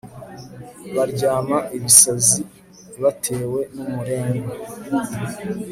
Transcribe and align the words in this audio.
baryama 0.95 1.57
ibisazi 1.77 2.41
batewe 3.01 3.59
n'umurengwe 3.75 4.53